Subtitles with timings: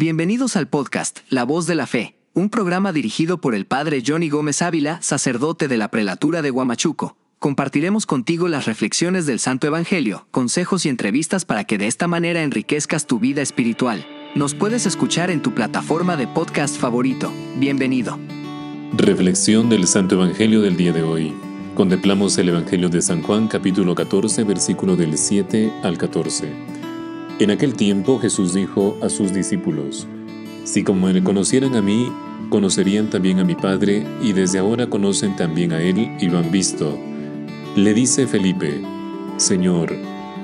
[0.00, 4.30] Bienvenidos al podcast La Voz de la Fe, un programa dirigido por el Padre Johnny
[4.30, 7.18] Gómez Ávila, sacerdote de la prelatura de Huamachuco.
[7.38, 12.42] Compartiremos contigo las reflexiones del Santo Evangelio, consejos y entrevistas para que de esta manera
[12.42, 14.06] enriquezcas tu vida espiritual.
[14.34, 17.30] Nos puedes escuchar en tu plataforma de podcast favorito.
[17.58, 18.18] Bienvenido.
[18.96, 21.34] Reflexión del Santo Evangelio del día de hoy.
[21.74, 26.69] Contemplamos el Evangelio de San Juan capítulo 14 versículo del 7 al 14.
[27.40, 30.06] En aquel tiempo Jesús dijo a sus discípulos,
[30.64, 32.12] Si como me conocieran a mí,
[32.50, 36.50] conocerían también a mi Padre, y desde ahora conocen también a Él y lo han
[36.50, 36.98] visto.
[37.76, 38.82] Le dice Felipe,
[39.38, 39.90] Señor,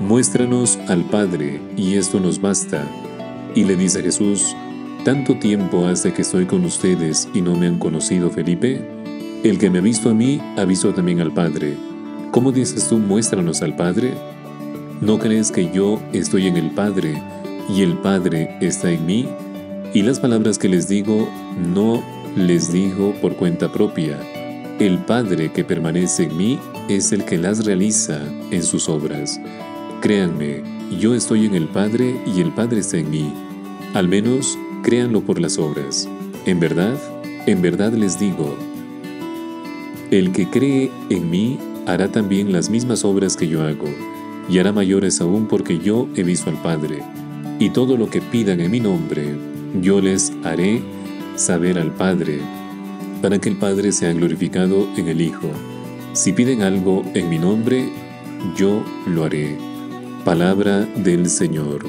[0.00, 2.88] muéstranos al Padre, y esto nos basta.
[3.54, 4.56] Y le dice Jesús,
[5.04, 8.80] ¿Tanto tiempo hace que estoy con ustedes y no me han conocido, Felipe?
[9.44, 11.76] El que me ha visto a mí, ha visto también al Padre.
[12.30, 14.14] ¿Cómo dices tú, muéstranos al Padre?
[15.00, 17.22] ¿No crees que yo estoy en el Padre
[17.68, 19.28] y el Padre está en mí?
[19.92, 21.28] Y las palabras que les digo,
[21.74, 22.02] no
[22.34, 24.18] les digo por cuenta propia.
[24.78, 26.58] El Padre que permanece en mí
[26.88, 29.38] es el que las realiza en sus obras.
[30.00, 30.62] Créanme,
[30.98, 33.32] yo estoy en el Padre y el Padre está en mí.
[33.92, 36.08] Al menos créanlo por las obras.
[36.46, 36.96] En verdad,
[37.46, 38.56] en verdad les digo,
[40.10, 43.88] el que cree en mí hará también las mismas obras que yo hago,
[44.48, 47.02] y hará mayores aún porque yo he visto al Padre.
[47.58, 49.34] Y todo lo que pidan en mi nombre,
[49.80, 50.82] yo les haré
[51.36, 52.40] saber al Padre,
[53.22, 55.48] para que el Padre sea glorificado en el Hijo.
[56.12, 57.88] Si piden algo en mi nombre,
[58.56, 59.56] yo lo haré.
[60.24, 61.84] Palabra del Señor.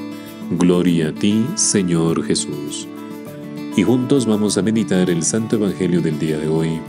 [0.50, 2.88] Gloria a ti, Señor Jesús.
[3.76, 6.80] Y juntos vamos a meditar el Santo Evangelio del día de hoy.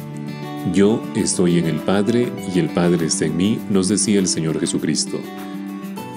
[0.74, 4.60] Yo estoy en el Padre y el Padre está en mí, nos decía el Señor
[4.60, 5.20] Jesucristo.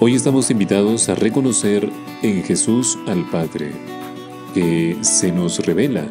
[0.05, 1.89] Hoy estamos invitados a reconocer
[2.23, 3.71] en Jesús al Padre,
[4.53, 6.05] que se nos revela.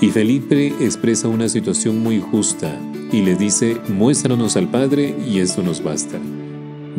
[0.00, 2.78] Y Felipe expresa una situación muy justa
[3.10, 6.20] y le dice, muéstranos al Padre y esto nos basta.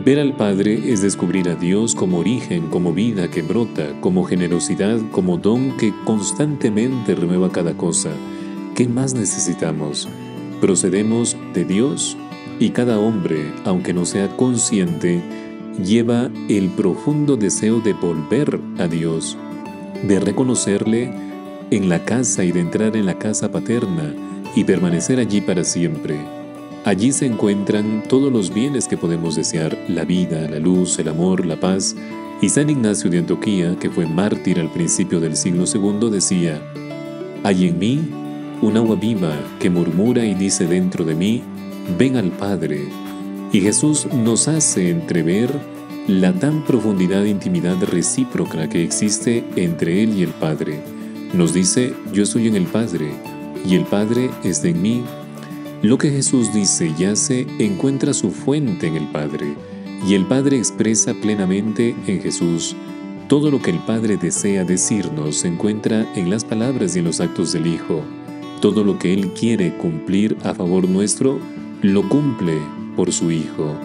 [0.03, 4.99] Ver al Padre es descubrir a Dios como origen, como vida que brota, como generosidad,
[5.11, 8.09] como don que constantemente renueva cada cosa.
[8.75, 10.09] ¿Qué más necesitamos?
[10.59, 12.17] Procedemos de Dios
[12.59, 15.21] y cada hombre, aunque no sea consciente,
[15.83, 19.37] lleva el profundo deseo de volver a Dios,
[20.03, 21.11] de reconocerle
[21.71, 24.13] en la casa y de entrar en la casa paterna
[24.55, 26.17] y permanecer allí para siempre.
[26.85, 31.45] Allí se encuentran todos los bienes que podemos desear, la vida, la luz, el amor,
[31.45, 31.95] la paz.
[32.41, 36.61] Y San Ignacio de Antioquía, que fue mártir al principio del siglo II, decía,
[37.43, 38.09] Hay en mí
[38.61, 41.43] un agua viva que murmura y dice dentro de mí,
[41.97, 42.87] ven al Padre.
[43.51, 45.49] Y Jesús nos hace entrever
[46.07, 50.81] la tan profundidad de intimidad recíproca que existe entre Él y el Padre.
[51.33, 53.11] Nos dice, yo estoy en el Padre,
[53.65, 55.03] y el Padre está en mí
[55.81, 59.53] lo que Jesús dice y hace encuentra su fuente en el Padre,
[60.07, 62.75] y el Padre expresa plenamente en Jesús.
[63.27, 67.19] Todo lo que el Padre desea decirnos se encuentra en las palabras y en los
[67.21, 68.01] actos del Hijo.
[68.61, 71.39] Todo lo que Él quiere cumplir a favor nuestro,
[71.81, 72.57] lo cumple
[72.97, 73.77] por su Hijo.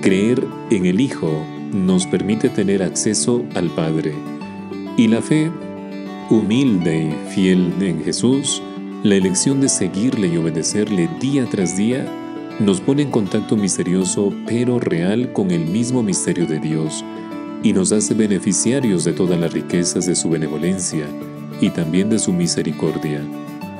[0.00, 1.30] Creer en el Hijo
[1.74, 4.14] nos permite tener acceso al Padre.
[4.96, 5.50] Y la fe,
[6.30, 8.62] humilde y fiel en Jesús,
[9.02, 12.06] la elección de seguirle y obedecerle día tras día
[12.60, 17.04] nos pone en contacto misterioso pero real con el mismo misterio de Dios
[17.62, 21.06] y nos hace beneficiarios de todas las riquezas de su benevolencia
[21.60, 23.20] y también de su misericordia.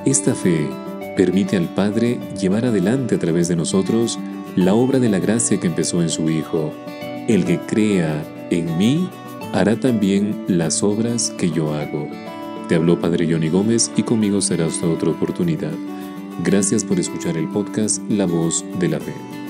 [0.05, 0.69] Esta fe
[1.17, 4.19] permite al Padre llevar adelante a través de nosotros
[4.57, 6.73] la obra de la gracia que empezó en su Hijo.
[7.29, 9.09] El que crea en mí
[9.53, 12.09] hará también las obras que yo hago.
[12.69, 15.73] Te habló Padre Johnny Gómez y conmigo será hasta otra oportunidad.
[16.43, 19.42] Gracias por escuchar el podcast La Voz de la Fe.